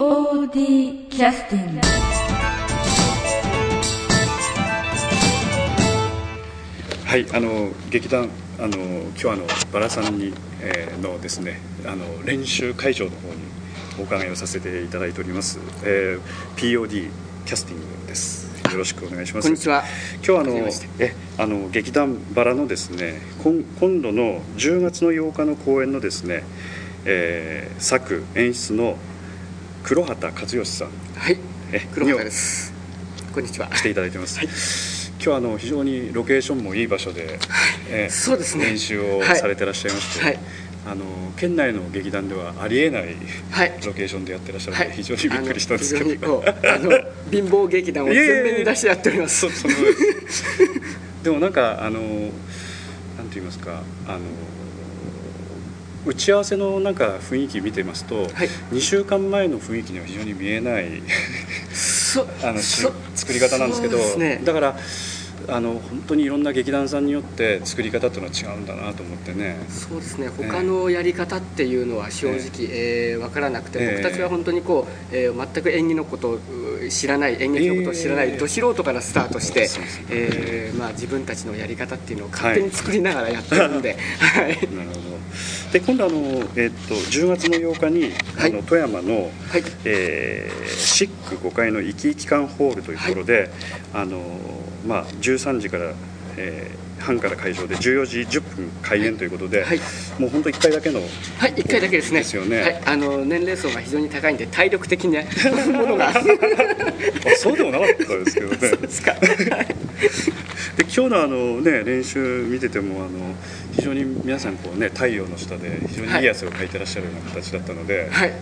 [0.00, 1.80] POD キャスティング
[7.04, 10.32] はい、あの劇団あの今日はあのバラさんに、
[10.62, 13.34] えーのですねあの練習会場の方に
[13.98, 16.20] お伺いをさせていただいております、えー
[16.56, 17.10] POD
[17.44, 18.48] キャスティングです。
[18.72, 19.48] よろしくお願いします。
[19.48, 19.84] こんにちは。
[20.16, 26.42] 今日はあのえあの劇団バラのですね今今度の10月の8日の公演のですね、
[27.04, 28.96] えー作演出の
[29.82, 31.38] 黒畑和義さんはい。
[31.72, 32.72] え黒畑です。
[33.32, 33.68] こんにちは。
[33.68, 34.40] 来ていただいてます、
[35.14, 37.38] 今日はあの非常にロケーションもいい場所で、
[37.88, 40.38] えーそうですね練習をはいされてらっしゃいまして、はい
[40.86, 41.04] あの
[41.36, 43.14] 県内の劇団ではありえない
[43.50, 43.72] はい。
[43.84, 44.96] ロケーションでやってらっしゃるので、はい。
[44.96, 46.90] 非常にびっくりしたんですけど、あの
[47.30, 49.46] 貧乏劇団を全面に出してやっております。
[51.22, 54.20] でもなんかあのなんて言いますかあの
[56.06, 58.48] 打ち合わせのなんか雰囲気見てますと、はい。
[58.72, 61.02] 2週間前の雰囲気には非常に見えない
[61.72, 64.76] そあの作り方なんですけどねだから
[65.48, 69.56] あの本当にいろんな劇団さんによって作り方っていうのは違うんだなと思ってね。
[69.68, 70.28] そうですね。
[70.28, 73.90] 他のやり方っていうのは正直、えーわからなくて、ええ。
[74.02, 78.36] 僕たちは本当にこう、えー全く演技のことをう知らない演劇のことを知らない、ええ。
[78.38, 79.68] ど素人からスタートして
[80.10, 84.46] えーまあ自分たちのやり方っていうのを勝手に作りながらやってるんで、 はい。
[84.48, 85.00] なるほど。
[85.72, 88.50] で今度あの、えっと10月の8日に、はい。
[88.52, 89.62] あの富山の、はい。
[89.84, 90.60] えー
[90.90, 93.50] シック5階の生き生き館ホールというところで、
[93.94, 94.20] あの
[94.86, 95.92] まあ、13時から、
[96.36, 99.80] えー半から会場で14時10分開演ということで、はい
[100.18, 102.20] もう本当1回だけのはい、一回だけですね。
[102.20, 105.22] ですよねはい、あの年齢層が非常に高いんで体力的な
[105.72, 106.10] ものが。
[106.12, 106.14] あ
[107.38, 109.14] そうでもなかったですけどねそうですか。
[110.76, 113.34] で今日のあの、ね、練習見ててもあの
[113.72, 118.32] 非常に皆さんこう、ね、太陽の下で非常にいい汗をかいてらっしゃるような形だったので、はい。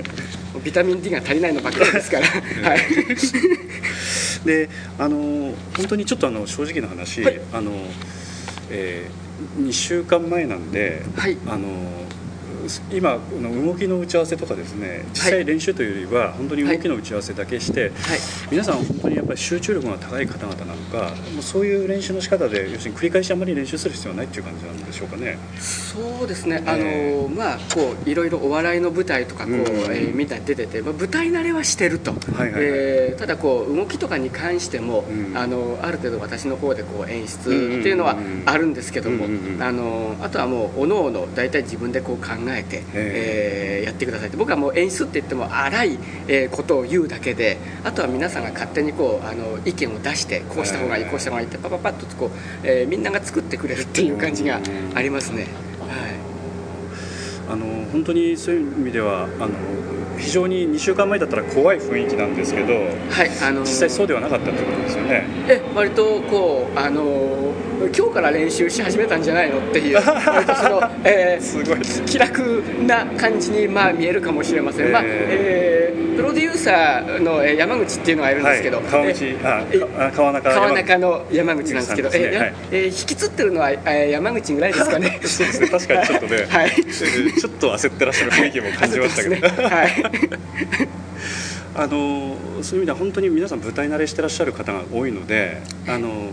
[0.62, 2.26] ビタミン D が足りないのばっかりですから。
[2.26, 2.80] はい。
[4.44, 7.72] であの本当にちょっとあの正直な話、はいあの
[8.70, 9.10] え
[9.58, 11.36] 2週間前なんで、はい。
[11.48, 11.68] あの
[12.92, 17.92] 今この動きの打ち合わせとかですね実際はい練習というよりは本当に動きの打ち合わせだけして、はい。
[18.50, 25.38] 皆さん本当にやっぱり集中力が高い方々なのかもうそういう練習の仕方で要するに繰り返しあまり練習する必要はないっていう感じなんでしょうかね。
[25.58, 26.62] そうですね。
[26.66, 32.12] あの、えまあこういろいろお笑いの舞台とかこう、うんえーみんな出てて、まあ舞台慣れはしてると。
[32.12, 39.26] はいはいはいえーただこう動きとかに関しても、うんあのある程度私の方でこう演出っていうのはあるんですけども、
[39.60, 44.28] あのあとはもうおのおの大体自分でこう考えて、ええーやってください。
[44.28, 45.98] って僕はもう演出って言っても荒い、
[46.28, 51.10] えーことを言うだけであとは皆さんが勝手にこうあの意見を出してこうした方がいい、えー。
[51.10, 52.30] こうした方がいいってパパパッとこう、
[52.62, 54.60] えーみんなが作ってくれるっていう感じが
[54.94, 55.42] ありますね。
[55.42, 55.50] はい。
[57.46, 59.48] あの本当にそういう意味ではあの
[60.18, 65.26] 非常に2週間前だったら怖い雰囲気なんですけどはい、あの実際そうではなかったってことですよね。
[65.48, 67.52] え割とこうあの
[67.96, 75.83] 今日から練習し始めたんじゃないのっていう 割とその、えーすごい気楽な感じにまあ見えるかもしれません、まあええー
[76.16, 79.24] プロデューサーのえー山口っていうのがいるんですけど、はい、川口。
[79.26, 79.36] え
[79.98, 82.18] あ川中川中の山口なんですけど、ね。
[82.18, 82.54] はい。
[82.70, 85.20] えー引きつってるのは、えー山口ぐらいですかね。
[85.24, 85.68] そうですね。
[85.68, 86.70] 確かにちょっとね、はい。
[87.40, 89.90] ちょっと焦ってらっしゃる雰囲気も感じましたけど、はい。
[91.76, 96.30] あのそういう意味では本当に皆さん舞台慣れしてらっしゃる方が多いのであの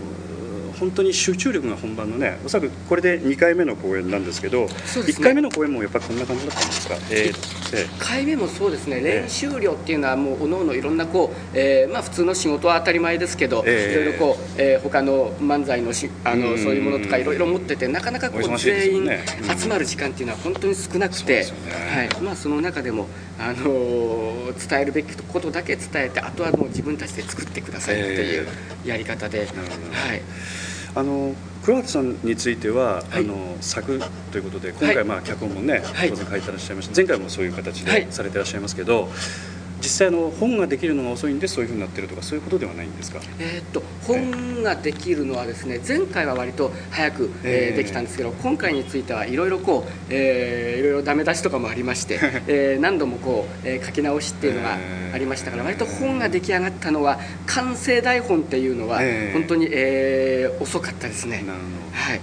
[0.82, 5.04] 本当に集中力が本番のねおそらくこれで2回目の公演なんですけどすね。
[5.04, 8.98] 1回目の公演もやっぱりこんな感じだったんですか、えーえ1回目もそうですね。
[8.98, 16.58] え練習量っていうのはもうおのおのいろんなこう、えーまあ、普通の仕事は当たり前ですけど、ええいろいろこう、えー他の漫才のしあのうん。
[16.58, 19.10] そういうものとかいろいろ持っててなかなかこう全員
[19.58, 21.46] 集まる時間っていうのは本当に少なくて、ね。
[21.94, 22.22] はい。
[22.22, 23.06] まあ、その中でも、
[23.38, 24.32] あのー
[24.68, 28.46] 伝えるべきことだけ伝えてあとはもう自分たちで作ってくださいっていう
[28.84, 29.48] やり方で、はい、
[30.94, 33.24] あの黒畑さんについては、はい。
[33.24, 34.00] あの作
[34.32, 36.10] ということで今回、まあ、脚本もね、はい。
[36.10, 36.96] 当然書いてらっしゃいました。
[36.96, 38.06] 前回もそういう形はい。
[38.06, 39.10] でされてらっしゃいますけど、
[39.82, 43.20] 実際あの本ができるのが遅いんでそういうふうになってるとかそういうことではないんですか？
[43.40, 54.78] えーっと本ができるのはですね前回は割と早く、えーえーできたんですけど今回についてはいろいろこう、えーいろいろダメ出しとかもありまして、 えー何度もこう、えー書き直しっていうのが
[55.14, 59.32] ありましたから割と本が出来上がったのは完成台本っていうのはえー。
[59.32, 61.38] 本当に、えー遅かったですね。
[61.46, 61.96] なるほど。
[62.10, 62.20] はい。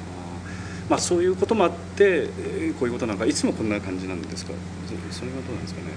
[0.90, 2.24] まあ、そういうこともあって
[2.80, 4.54] こういうことなんかいつもこんな感じなんですか？
[5.12, 5.88] それはどうなんですかね？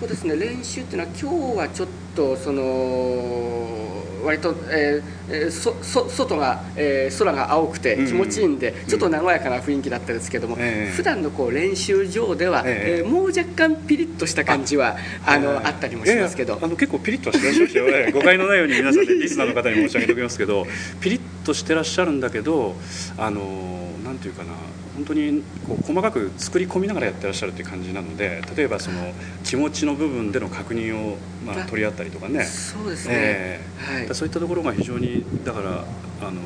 [0.00, 20.66] そうですね練習っていうのは今日はちょっとその割と、えー、そそ外が、えー、空が青くて気持ちいいんで、うん、ちょっと和やかな雰囲気だったですけども、えー、普段のこう練習場では、えー、えー、もう若干ピリッとした感じはあの、あったりもしますけど、あの結構ピリッとしてらっしゃいましたよ、 誤解のないように皆さんでリスナーの方に申し上げておきますけど
[21.00, 22.74] ピリッとしてらっしゃるんだけど
[23.18, 24.52] あのなんていうかな
[25.00, 29.12] 本当にこう細かく作り込みながらやってらっしゃるという感じなので例えばその
[29.44, 31.16] 気持ちの部分での確認を
[31.46, 32.44] まあ取り合ったりとかね。
[32.44, 35.84] そうですね、えー、はい、そういったところが非常にだから
[36.20, 36.40] あの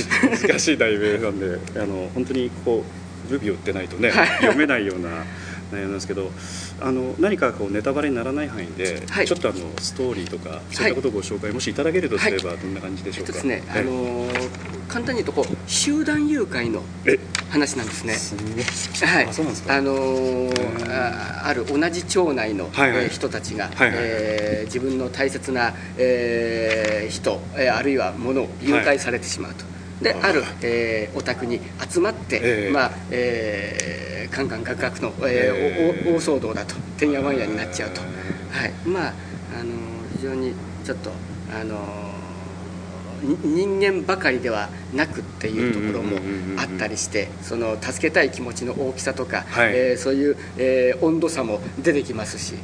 [0.47, 2.85] 難しい題名なんであの本当にこ
[3.29, 5.25] うルビを打ってないとね、読めないような
[5.71, 6.31] 内容なんですけど
[6.79, 16.83] あの何かこうネタバレにならない範囲で、はい、ちょっとあのストーリーとかそういったことをご紹介、はい、もしいただけるとすればどんな感じでしょうか、はい、ですね、あのー、簡単に言うとこう集団誘拐の
[17.49, 18.13] 話なんですね。
[19.05, 19.25] はい。
[19.25, 19.75] あそうなんですか？
[19.75, 29.70] あのー、あある同じ町内の、はいはい、人たちが、はいはい、えー、自分の大切な、えー、人、えー、あるいは物を誘拐されてしまうと。
[30.01, 31.59] である、えー、お宅に
[31.89, 38.71] 集まって、えー、まあえー、カンカンガクガクの、えー、大騒動だとてんやわんやになっちゃうと、はい。
[38.85, 39.13] まあ
[39.59, 39.73] あの
[40.15, 40.53] 非常に
[40.83, 41.11] ちょっと
[41.53, 41.77] あの
[43.21, 46.17] 人間ばかりではなくっていうところも
[46.59, 52.55] あったりしてその助けたい気持ちの大きさとか、はい、えー、そういう、えー、温度差も出てきますし。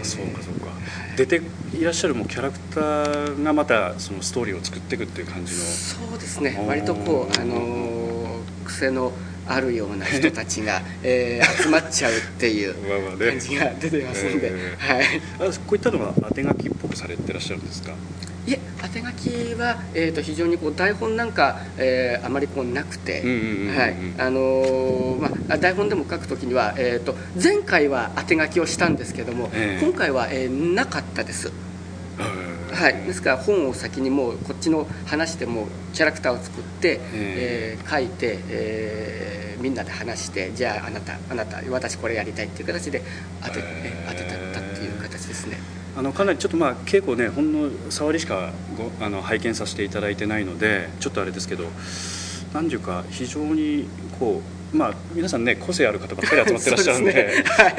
[0.00, 0.72] あそうかそうか。
[1.16, 1.40] 出て
[1.78, 5.58] いらっしゃるもキャラクターがまたそのストーリーを作っていくっていう感じの。
[5.60, 6.62] そうですね。
[6.66, 9.12] 割とこうあの癖の
[9.48, 12.74] あるような人たちが、 えー、集まっちゃうっていう
[13.18, 15.04] 感じが出てますんで、はい、
[15.38, 17.92] あこういったのは当て書きっぽくされてらっしゃるんですか？
[18.46, 23.22] いえ当て書きは、えーと、非常にこう台本なんか、えー、あまりこうなくて
[25.60, 31.52] 台本でも書くときには、えーと、前回は当て書きをしたんですけども、えー、今回は、えー、なかったです。
[32.72, 43.02] はい、ですから本を先にもうこっちの話でもキャラクターを作って、えー、えー、書いて、えー、みんなで話してじゃああなたあなた私これやりたいっていう形で
[43.42, 45.58] 当て,、えー、当てたっていう形ですね。
[45.96, 51.64] あのかなりちょっとまあ稽古ねほんの触りしかごあの拝見させていただいてないのでちょっとあれですけど
[52.52, 53.88] 何ていうか非常に
[54.20, 54.42] こ
[54.74, 57.74] うまあ皆さんね個性ある方ばっかり集まってらっしゃるんで で、ねはい、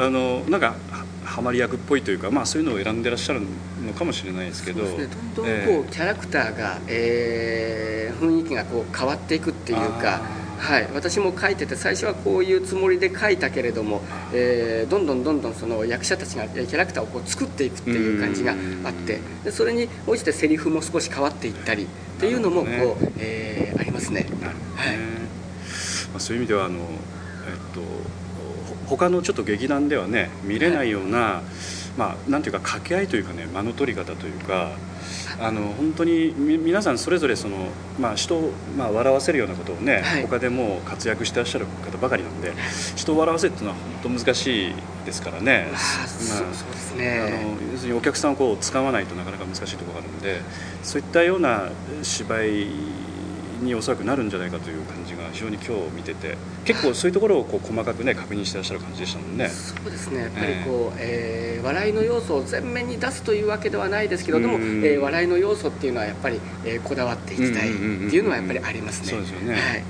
[0.06, 0.74] あのなんか
[1.22, 10.39] ハマり役っぽいというか、まあ、そういうのを選んでらっしゃるのかもしれないですけど、ね、どんどんこう、えー、キャラクターが、えー、雰囲気がこう変わっていくっていうか。
[10.60, 14.02] はい、私も書いてて最初はこういうつもりで書いたけれども、
[14.32, 18.52] えー、どんどんどんどんその役者たちがキャラクターをこう作っていくっていう感じが
[18.84, 21.86] あってでそれに応じてセリフも少し変わっていったりっ
[22.20, 24.20] ていうのもこう、ねえー、ありますね。
[24.20, 24.26] ね、
[24.76, 24.96] はい。
[26.12, 26.84] まあ、そういう意味ではあの、えっ
[27.74, 27.80] と、
[28.86, 31.44] 他のちょっと劇団ではね見れないような、はい、
[31.96, 34.70] まあ、なんていうか掛け合いというかね間の取り方というか。
[35.38, 37.68] あの本当に皆さんそれぞれその、
[37.98, 42.52] まあ、人を、まあ、笑わせるようなことをね、はい、他でも活躍してらっしゃる方ばかりなんで
[42.94, 44.74] 人を笑わせるっていうのは本当難しい
[45.06, 45.68] ですからね。
[45.70, 50.40] まあ、そうですねあの要するにお客さんをこう使わないとなかなか難しいところがあるので
[50.82, 51.70] そういったような
[52.02, 52.66] 芝居
[53.62, 59.48] におそらくなるんじゃないかという感じが非常に今日見てて結構そういうところをこう細かくね確認してらっしゃる感じでしたもんね。
[59.48, 60.20] そうですね。
[60.20, 69.08] やっぱりこう、えー、えー、笑いの要素を前面に出すというわけではないですけどでも、えー、笑いの要素っていうのはやっぱり、えー、こだわっていきたいっていうのはやっぱりありますね。
[69.08, 69.84] そうですよね、はい。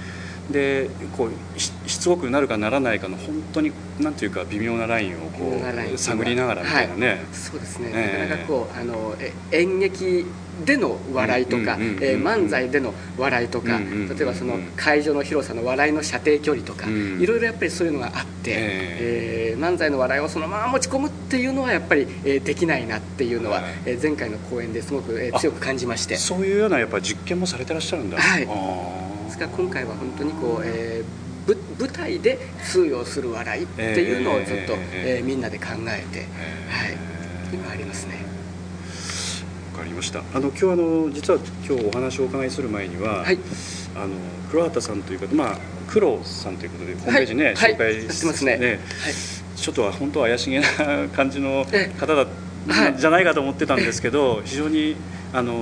[0.53, 1.31] でこう
[2.01, 5.61] つこくなるかならないかの本当になんていうか微妙なラインをこ
[5.95, 9.15] う探りながらみたいなね、はい、そうですね、えー、なかなかこうあの
[9.53, 10.25] 演劇
[10.65, 26.17] での笑いとか漫才での笑いとか例えばその会場の広さの笑いの射程距離とかいろいろやっぱりそういうのがあって、えー、漫才の笑いをそのまま持ち込むっていうのはやっぱり、えー、できないなっていうのは、えー、前回の講演ですごく、えー、強く感じまして。
[26.17, 28.19] そういうようなやっぱ実験もされてらっしゃるんだ。
[28.19, 31.30] はい、ですから今回は本当にこう、えー
[32.01, 36.97] 舞台で通用する笑いっていうのをちょっと、えー、えー、みんなで考えて、はい、
[37.53, 38.25] 今ありますね。
[39.73, 40.21] わかりました。
[40.35, 43.39] あの今日あの実は今日お話をお伺いする前には、はい、
[43.97, 44.15] あの
[44.51, 48.57] 黒畑さんというかまあ黒さんということでホームページね、はい、紹介してますね。
[48.57, 48.69] ね。
[48.69, 48.79] はい、
[49.57, 50.67] ちょっとは本当は怪しげな
[51.15, 51.67] 感じの
[51.99, 52.27] 方だ、
[52.69, 54.97] はい、じゃないかと思ってたんですけど、非常に
[55.33, 55.53] あの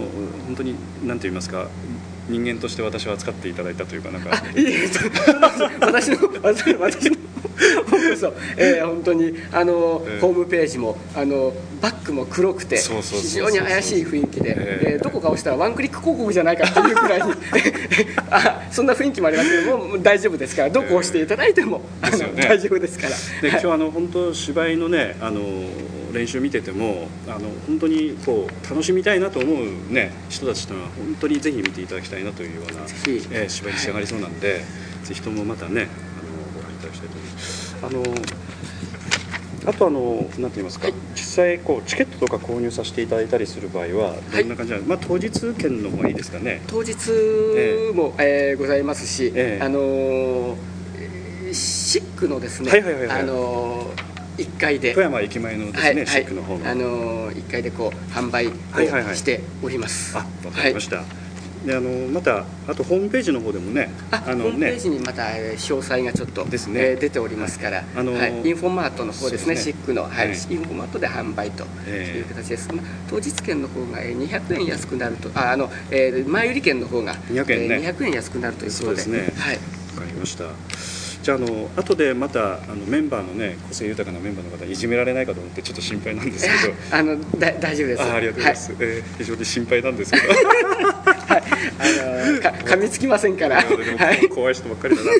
[0.47, 1.69] 本当に何て言いますか
[2.29, 4.31] 人間として私は扱っていただいたというかなんか。
[5.81, 7.17] 私の私の
[8.17, 14.57] そう、えー、本当にあの、えー、ホームページもあのバッグも黒くて非常に怪しい雰囲気で、
[14.95, 17.35] えー、どこか押したらワンクリック広告じゃないかっていうくらいに
[18.31, 23.17] あそんな雰囲気もありますけども大丈夫ですからどこを押していただいても、えー、ね、大丈夫ですから。
[23.43, 25.41] で、今日あの本当芝居のねあの
[26.13, 34.61] 練習見ててもあの本当にこう楽しみたいなと思う、ね、人たちというのは本当にぜひ見ていただきたいなというような、えー、芝居に仕上がりそうなんで、はい、
[35.05, 37.77] ぜひともまたねあのご覧いただきたいと思います。
[37.83, 38.03] あの
[39.67, 46.63] あとあのなんて言いますか、はい、実際こうチケットとか購入させていただいたりする場合はどんな感じな、はい、まあ当日券の方がいいですかね。
[46.69, 46.95] 当日
[47.93, 50.57] も、えー、えー、ございますし、えー、あのー、
[51.53, 54.93] シックのですね、はいはいはいはい、あのー1階で。
[54.93, 58.51] 富山駅前のですね、はい、シックの方あの1階でこう販売を
[59.15, 60.27] しております、はい。
[60.27, 61.03] はいはい、あわかりました、は
[61.65, 77.81] い、であのまたあとホームページの方でもねあの、ね、ホームページにまた詳細がちょっとですね、えー、出ておりますから、あのー、インフォマートの方ですね、ね、シックの、はい、インフォマートで販売という形です、まあ、当日券の方が200円安くなるとああの、えー、前売り券の方が200円,、ね。
[77.83, 78.85] えー、200円安くなるということで。
[78.85, 79.33] そうですね。
[79.39, 79.57] はい。
[79.57, 80.98] わかりました
[81.29, 86.75] じゃああの後でまたあのメンバーのね個性豊かなメンバーの方いじめられないかと思ってちょっと心配なんですけど。
[86.91, 88.03] あのだ大丈夫です。
[88.03, 90.29] あありがとうございます、はい、えー、非常に心配なんですけど。
[90.33, 91.43] はい。
[92.25, 93.63] あのか噛みつきませんから、は
[94.15, 95.11] い、怖い人ばっかりだな。
[95.13, 95.19] わ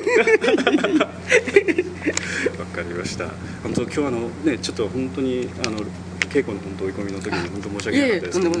[2.73, 3.27] かりました。
[3.61, 5.77] 本当今日あのねちょっと本当にあの
[6.29, 8.59] 稽古の本当追い込みの時に本当申し訳なかったですけど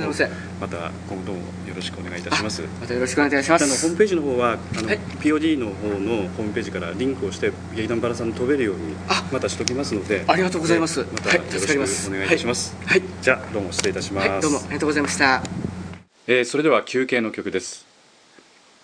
[0.59, 2.61] また今後ともよろしくお願いいたします。
[2.81, 3.63] またよろしくお願いします。
[3.63, 8.95] あのホームページの方はあの、はい、POD の方のホームページからリンクをして劇団バラさん飛べるように
[9.31, 10.99] またしときますのでありがとうございます。
[11.01, 15.43] またよろしくお願いいたします、はい、はい、じゃあどうも失礼いたします、はい、どうもありがとうございました、
[16.27, 17.85] えー、それでは休憩の曲です、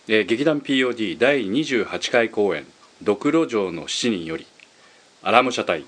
[0.07, 2.65] えー、劇団 POD 第28回公演
[3.01, 4.45] 「ドクロ城の7人」より
[5.23, 5.85] アラム車隊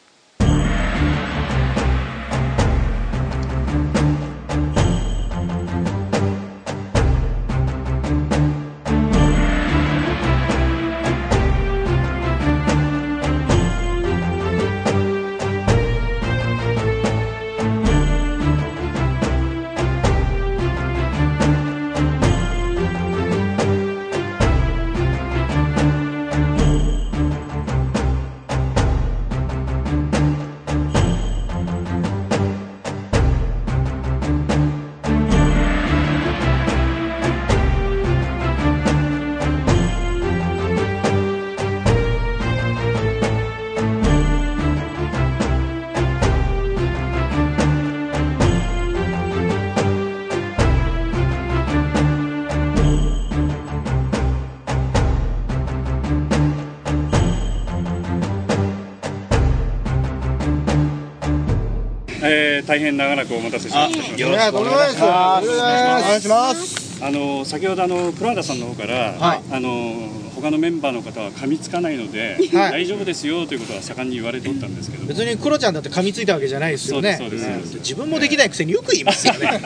[62.68, 64.18] 大変長らくお待たせしました。
[64.18, 65.50] よろしくお願いします。
[65.50, 67.04] お願いします。
[67.04, 77.16] あの先ほどあの黒田さんの方から、はい、あの他のメンバーの方は噛みつかないので、はい、大丈夫ですよということは盛んに言われておったんですけど別にクロちゃんだって噛みついたわけじゃないですよね。
[77.18, 79.62] そうですそうです、自分もできないくせによく言いますよね。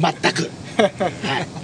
[0.00, 0.50] 全く。
[0.78, 1.62] はい。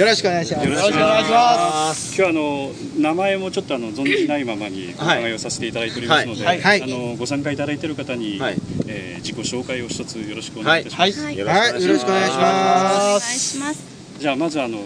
[0.00, 0.66] よろしくお願いします。
[0.66, 2.16] よろしくお願いします。
[2.16, 8.56] 今日あの名前もちょっとあの存じないままにお伺いをさせていただいておりますので、はい、あのご参加いただいている方に、はい、
[8.90, 11.22] えー、自己紹介を一つよろしくお願いいたします。
[11.22, 14.18] はい、よろしくお願いします。
[14.18, 14.78] じゃあまずあの。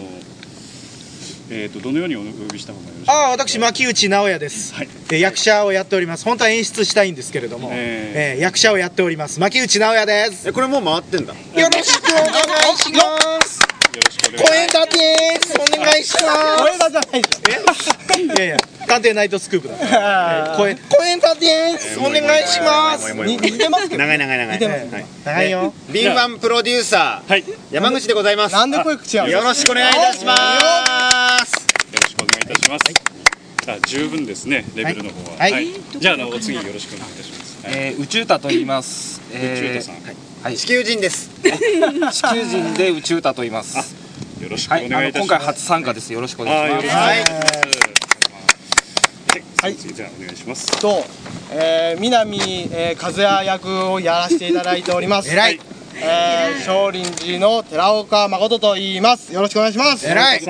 [1.47, 6.25] えーと、どのようにお呼びした方がよろしいあ私牧内直哉です、はい、え役者をやっております。
[6.25, 9.39] 本当は演出したいんですけれども、えー、えー、役者をやっております。
[9.39, 10.49] 牧内直哉です。
[10.49, 11.33] えこれもう回ってんだ。
[11.33, 12.25] よろしくお願
[12.73, 13.64] いします
[13.95, 14.97] 公園だけ
[15.55, 16.63] お願いします。
[16.63, 21.47] 公園だじゃないじゃんいやいや探偵ナイトスクープだ公園公園だけ
[21.99, 23.13] お願いします。
[23.13, 24.55] 似てますけど長い長い長い。
[24.55, 25.73] 似てます長いよ。
[25.89, 28.53] 敏腕プロデューサー山口でございます。
[28.53, 28.97] なんで声違
[29.27, 30.35] うよろしくお願いいたしま
[31.45, 31.53] す。
[31.53, 33.71] よろしくお願いいたします。
[33.71, 34.65] あ十分ですね。
[34.75, 35.37] レベルの方は。
[35.39, 35.67] はい。
[35.97, 37.63] じゃああのお次よろしくお願いいたします。
[37.67, 39.21] え宇宙太と言います。
[39.31, 39.95] 宇宙太さん。
[40.03, 40.15] はい
[40.53, 41.31] 地球人です。
[41.41, 43.95] 地球人で宇宙太と言います。
[44.39, 45.17] よろしくお願いいたします。
[45.19, 46.13] 今回初参加です。
[46.13, 46.95] よろしくお願いします。
[46.95, 47.23] はい。
[49.63, 49.75] はい。
[49.75, 50.79] じゃあお願いします。
[50.79, 51.03] と、
[51.51, 52.37] えー、南、
[52.71, 55.31] えー、和也役をやらせていただいております。
[55.31, 55.59] 偉い。
[55.95, 59.33] えー、少林寺の寺岡誠と言います。
[59.33, 60.07] よろしくお願いします。
[60.07, 60.41] 偉い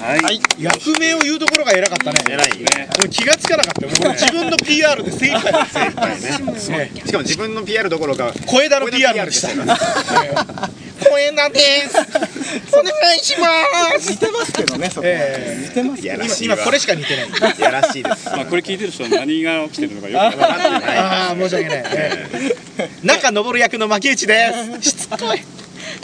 [0.00, 2.18] はい、はい、役名を言うところが偉かったね。
[2.28, 2.88] 偉いね。
[2.98, 3.92] 俺気がつかなかったよ。
[4.00, 7.02] 俺自分の PR で精一杯精一杯ね。
[7.04, 9.48] しかも自分の PR どころか声だの PR でした。
[11.08, 11.96] 声だです。
[12.76, 14.10] お願いします。
[14.10, 16.56] 似てますけどねそこ、え似てますやらしいわ。
[16.56, 17.60] 今これしか似てない。
[17.60, 18.28] やらしいです。
[18.36, 20.98] まあこれ聞いてる人は何が起きてるのかよくわかってない。
[20.98, 22.28] ああ申し訳ない、え
[22.78, 24.90] え、中昇役の牧内です。
[24.90, 25.53] しつこい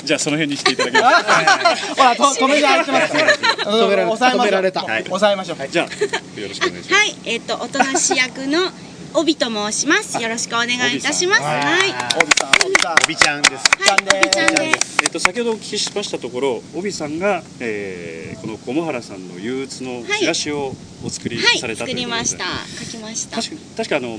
[0.05, 1.95] じゃあその辺にしていただけます。
[1.95, 5.05] ほらと止めに入ってます止められ抑はい。
[5.05, 5.69] 抑えましょう。
[5.69, 7.01] じゃあよろしくお願いします。
[7.01, 8.71] はい、えっ、と、おとなし役の
[9.15, 10.21] 帯と申します。
[10.23, 11.43] よろしくお願いいたします。
[11.43, 11.95] はい。
[12.23, 13.65] おびさんおびさんおびちゃんです。
[13.79, 14.99] はい、帯ちゃんです。
[15.03, 22.45] えっと先ほどお聞きしましたところ帯さんが、えー、この小原さんの憂鬱のチラシをお作りはい、されたと作いうことで、りました。
[22.85, 23.37] 書きました。
[23.37, 24.19] 確か確かあの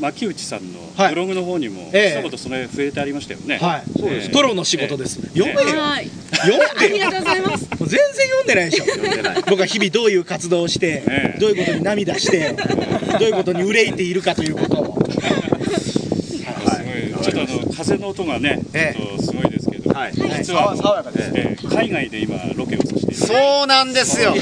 [0.00, 1.10] 牧内さんのはい。
[1.10, 2.20] ブログの方にもええ。
[2.20, 3.58] 一言それ触れてありましたよね。
[3.58, 3.82] はい。
[3.98, 4.30] そうです。
[4.30, 5.78] プロの仕事です読めよ。
[5.78, 6.08] はい。
[6.32, 7.64] 読んあでよりがとうございます。
[7.78, 8.84] もう全然読んでないでしょ。
[9.50, 11.02] 僕は日々どういう活動をして、
[11.38, 12.54] どういうことに涙して
[13.18, 14.98] どういうことに憂いているかということを。
[15.10, 16.48] すご
[17.20, 17.24] い。
[17.24, 18.60] ちょっとあの風の音がね、
[19.20, 19.65] すごいです
[19.96, 20.12] はい。
[20.12, 21.66] 実はあの爽やかですええ。
[21.68, 23.14] 海外で今ロケをさせていただいて。
[23.14, 24.34] そうなんですよ。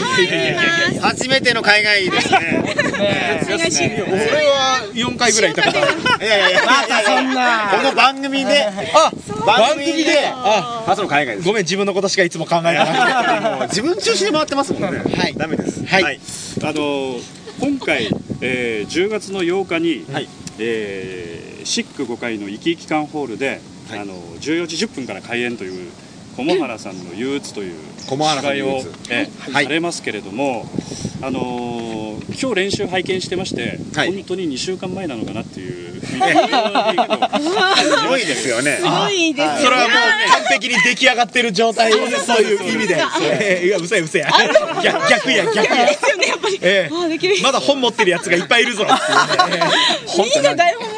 [1.01, 2.65] 初めての海外ですね。
[2.67, 5.93] 俺は4回ぐらいいたことある。
[6.25, 6.61] いやいやいや。
[6.67, 7.71] またそんな。
[7.71, 8.67] この番組で。
[8.67, 9.13] あ
[9.47, 10.27] 番番組で。
[10.27, 11.47] あ初の海外です。
[11.47, 14.89] ごめん自分のことしかいつも考えてない自分中心で回ってますもんね。
[14.99, 15.35] はい。
[15.35, 15.87] ダメです。
[15.87, 16.21] はい。
[16.65, 17.21] あの
[17.61, 18.09] 今回、
[18.41, 20.29] えー、10月の8日に、はい。
[20.59, 23.99] えー、シック5階の生き生き館ホールで、はい。
[23.99, 25.91] あの14時10分から開演という
[26.37, 27.75] 駒原さんの憂鬱という
[28.09, 29.65] 駒原を鬱、えーはい。
[29.65, 30.67] されますけれども、
[31.23, 32.05] あのー
[32.41, 34.13] 今日練習拝見してまして、はい。
[34.13, 36.19] 本当に2週間前なのかなっていうす
[38.09, 38.79] ごいですよね。
[38.79, 39.89] すごいですそれはもう
[40.31, 43.03] 完璧に出来上がってる状態そういう意味で。
[43.23, 43.67] ええ。
[43.67, 44.27] いやうせえうせえ。
[44.83, 45.87] 逆逆や逆や。
[45.87, 47.43] ですよね、やっぱり。
[47.43, 49.61] まだ本持ってるやつがいっぱいいるぞっていうね。
[50.35, 50.94] みんな台本。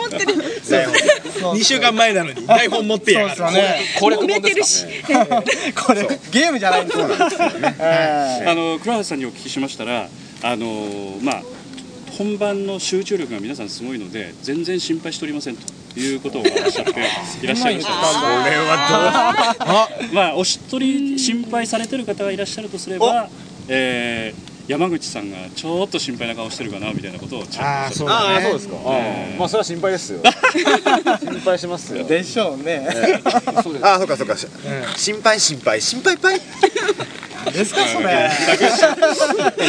[1.55, 3.37] 2週間前なのに台本持ってやがる。
[3.37, 5.03] そうですてるし。
[5.03, 5.27] か。
[5.87, 7.09] これゲームじゃないんですよ。
[7.81, 10.09] えあの倉橋さんにお聞きしましたら
[10.43, 11.43] あのまあ
[12.19, 15.63] 本番の集中力が皆さんすごいので全然心配しておりませんと。
[15.99, 16.91] いうことをおっしゃって
[17.43, 23.31] いらっしゃいましたあまあお一人心配されてる方がいらっしゃるとすれば、
[23.69, 28.35] えー山口さんがちょっと心配な顔してるかなみたいなことをちらっとあーそうだね。
[28.35, 28.77] ああそうですか。
[28.87, 29.39] ええ。
[29.39, 30.21] まあそれは心配ですよ。
[31.23, 32.05] 心配しますよ。
[32.05, 32.89] ーでしょうね。
[33.83, 34.37] ああそうかそうか。
[34.97, 35.81] 心配心配。
[35.81, 36.41] 心配ぱい
[37.53, 38.31] ですかそれ。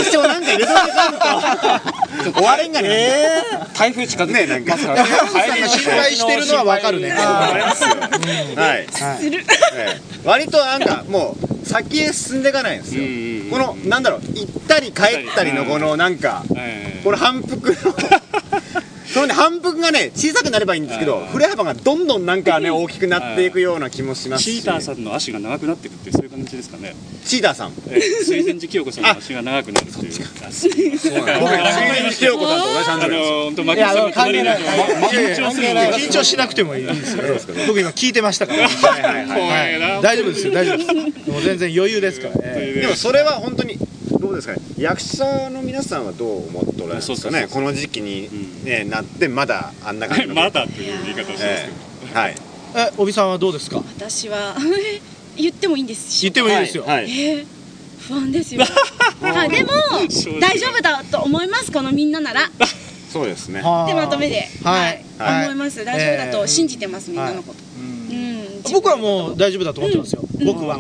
[0.01, 0.73] 一応なんか入れと。
[2.23, 3.43] け終われんがね。
[3.75, 4.77] 台風近づいてねなんか。
[4.77, 7.11] 山口さんが心配してるのはわかるね。
[7.11, 8.87] はい。
[9.21, 9.37] え
[9.75, 10.01] え。
[10.23, 13.03] 割となんかもう先へ進んでいかないんですよ
[13.49, 17.75] このなんだろう行ったり帰ったりのこのなんかえーこの反復の
[19.07, 24.61] そのね反復がね小さくなればいいんですけど振れ幅がどんどんなんかね大きくなっていくような気もしますし。
[24.61, 27.73] チーターさんの足が長くなっていくっていうそういう感じですかね、チーターさん。
[27.89, 30.11] えー、水前寺清子さんの足が長くなるっていう。
[30.45, 30.71] あそう
[31.13, 31.51] 僕が水
[32.01, 35.93] 前清子さんと同じ誕あ生日で本当牧野さんの隣に緊張するんで。
[35.93, 37.23] 緊張しなくてもいいですよ。
[37.67, 38.67] 僕今聞いてましたから。
[38.67, 40.01] はいはいはい怖いな。
[40.01, 40.93] 大丈夫ですよ大丈夫です。
[41.31, 42.71] もう全然余裕ですからね。
[42.73, 43.77] でもそれは本当に
[44.37, 44.59] ですかね。
[44.77, 47.47] 役者の皆さんはどう思っておられるんですかね。
[47.49, 48.29] この時期に、
[48.63, 50.27] ねなってまだあんな感じ。
[50.27, 51.69] の まだという言い方をしますけえ
[52.05, 52.35] ど、えはい。
[52.75, 53.77] え帯さんはどうですか？
[53.97, 54.55] 私は
[55.37, 56.83] 言ってもいいんですし言ってもいいですよ。
[56.85, 57.03] はい。
[57.11, 57.45] えー
[58.07, 58.63] 不安ですよ。
[59.19, 59.69] はいでも
[60.39, 62.49] 大丈夫だと思いますこのみんななら。
[63.11, 63.61] そうですね。
[63.61, 63.87] はあ。
[63.87, 64.47] でまとめで。
[64.63, 65.03] はい。
[65.17, 65.45] はい。
[65.45, 65.83] 思います。
[65.83, 67.59] 大丈夫だと信じてますみんなのこと。
[67.59, 67.66] うん
[68.73, 70.21] 僕はもう大丈夫だと思ってますよ。
[70.45, 70.77] 僕は。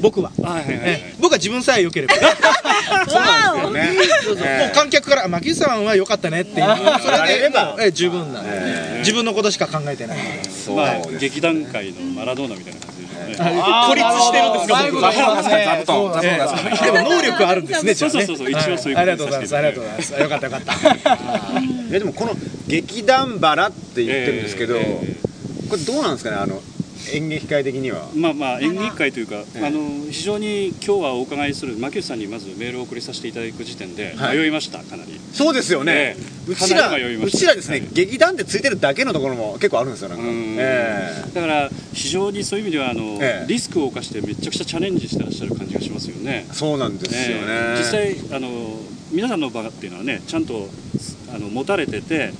[0.00, 0.30] 僕は。
[0.42, 0.76] はいはいはい。
[0.78, 1.14] はいえ。
[1.20, 2.14] 僕は自分さえ良ければ。
[2.16, 3.70] わお。
[3.70, 3.96] ね。
[4.24, 6.66] そうそうもう観客から「牧内さんは良かったね」っていう。
[6.66, 8.98] それでもうえ十分なんで。
[9.00, 10.18] 自分のことしか考えてない。
[10.48, 13.06] そうまあです劇団界のマラドーナみたいな感じで
[13.86, 14.88] 孤立してるんですか。
[14.90, 18.36] 僕座布団座布団でも能力あるんですねそうそうそう。
[18.38, 19.56] そう一応そういうありがとうございます。
[19.56, 20.12] ありがとうございます。
[20.12, 21.98] よかったよかった。
[21.98, 22.32] でもこの
[22.66, 26.36] 劇団バラって言ってるんですけど、これどうなんですかね？
[26.36, 26.60] あの
[27.14, 28.08] 演劇界的には？
[28.14, 35.20] まあまあ演劇界というか、あの非常に今日はお伺いする牧内さんにまずメールを送りさせていただく時点で迷いました、かなり。
[35.32, 36.16] そうですよね、
[36.48, 40.56] うちらうちらですね、劇団でついてるだけのところも結構あるんですよなんか、うん。
[40.58, 43.46] えだから非常にそういう意味ではあの、ええ。
[43.46, 46.46] リスクを冒してめちゃくちゃチャレンジしてらっしゃる感じがしますよね。
[46.50, 47.76] えそうなんですよね。
[47.76, 48.48] 実際あの
[49.12, 50.68] 皆さんの場っていうのはねちゃんと
[51.34, 52.32] あの持たれてて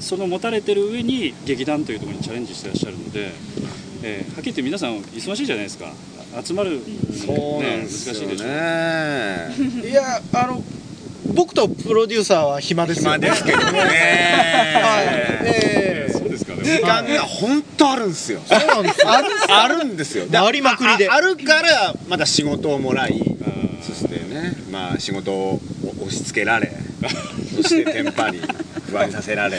[0.00, 3.30] その持たれてる上に劇団というところにチャレンジしてらっしゃるので、
[4.02, 5.92] えーはっきり言って皆さん忙しいじゃないですか。
[6.44, 6.78] 集まる、ね、
[7.12, 8.46] そうなんですよ難しいでしょ。
[8.46, 10.62] ねいやあの
[11.34, 13.64] 僕とプロデューサーは暇ですよ暇ですけどね。
[13.72, 15.06] はい。
[15.44, 16.12] ええ。
[16.12, 18.40] そうですかね時間が本当あるんですよ。
[18.46, 19.08] そうなんですよ。
[19.48, 20.26] あるんですよ。
[20.26, 23.36] で回りまくりでああるからまだ仕事をもらい。
[23.82, 25.60] そしてねまあ仕事を
[26.00, 26.72] 押し付けられ
[27.56, 28.40] そしてテンパり
[28.90, 29.58] 不安にさせられ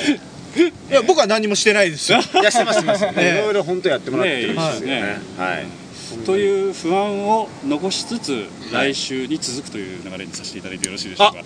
[0.55, 2.19] いいや僕は何もしてないですよ。
[2.43, 3.05] やしてますしてます。
[3.05, 3.11] いえ。
[3.37, 5.01] えろいろ本当やってもらってるんですよね。
[5.01, 5.81] ねはい。
[6.25, 11.39] という不安を残しつつ来週に続くという流れにさせていただいてよろしいでしょうか、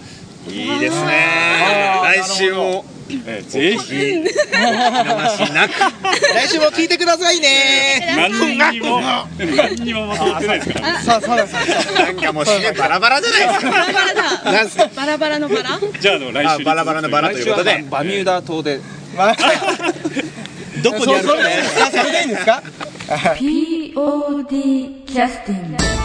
[0.51, 2.01] いいですね。
[2.03, 2.85] 来週も。
[3.27, 3.93] えーぜひ。
[3.93, 5.73] 見逃しなく。
[6.33, 8.15] 来週も聞いてくださいね。
[8.15, 9.01] 何にも。
[9.37, 11.01] 何にもまとまってないですから。
[11.01, 13.71] さあそうですそうなんかもう締めバラバラじゃないですか。
[13.71, 14.51] バラバラだ。
[14.51, 14.89] なんすか。
[14.95, 15.79] バラバラのバラ。
[15.99, 17.83] じゃああの来週バラバラのバラということで。
[17.89, 18.79] バミューダ島で
[20.83, 21.63] どこにあるかね。
[21.91, 22.61] それでいいんですか
[23.35, 26.04] POD キャスティング